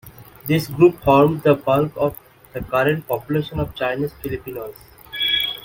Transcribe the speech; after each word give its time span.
This 0.47 0.65
group 0.67 0.99
formed 1.03 1.43
the 1.43 1.53
bulk 1.53 1.91
of 1.95 2.17
the 2.53 2.61
current 2.63 3.07
population 3.07 3.59
of 3.59 3.75
Chinese 3.75 4.11
Filipinos. 4.13 4.73